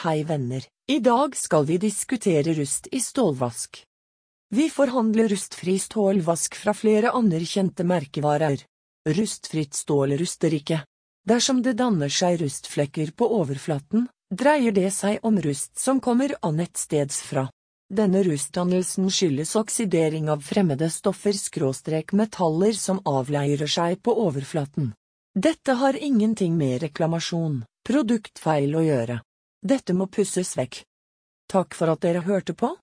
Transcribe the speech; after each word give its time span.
Hei 0.00 0.22
venner, 0.24 0.64
i 0.88 0.98
dag 0.98 1.36
skal 1.36 1.66
vi 1.68 1.74
diskutere 1.78 2.54
rust 2.56 2.86
i 2.90 3.00
stålvask. 3.00 3.82
Vi 4.48 4.70
forhandler 4.72 5.28
rustfri 5.28 5.74
stålvask 5.78 6.56
fra 6.56 6.72
flere 6.74 7.10
anerkjente 7.10 7.84
merkevarer. 7.84 8.64
Rustfritt 9.08 9.76
stål 9.76 10.16
ruster 10.16 10.56
ikke. 10.56 10.80
Dersom 11.28 11.60
det 11.62 11.76
danner 11.82 12.08
seg 12.08 12.40
rustflekker 12.40 13.12
på 13.12 13.28
overflaten, 13.42 14.08
dreier 14.32 14.72
det 14.72 14.88
seg 14.96 15.20
om 15.20 15.36
rust 15.36 15.76
som 15.76 16.00
kommer 16.00 16.32
annetsteds 16.40 17.20
fra. 17.20 17.50
Denne 17.92 18.24
rustdannelsen 18.24 19.12
skyldes 19.12 19.52
oksidering 19.60 20.32
av 20.32 20.40
fremmede 20.40 20.88
stoffer 20.88 21.36
skråstrek 21.36 22.16
metaller 22.16 22.72
som 22.72 23.04
avleirer 23.04 23.68
seg 23.68 24.00
på 24.00 24.16
overflaten. 24.16 24.94
Dette 25.36 25.76
har 25.76 26.04
ingenting 26.12 26.56
med 26.56 26.86
reklamasjon, 26.88 27.66
produktfeil 27.84 28.80
å 28.80 28.88
gjøre. 28.94 29.24
Dette 29.60 29.92
må 29.92 30.06
pusses 30.08 30.54
vekk. 30.56 30.84
Takk 31.52 31.76
for 31.76 31.92
at 31.92 32.00
dere 32.00 32.22
hørte 32.24 32.54
på. 32.56 32.70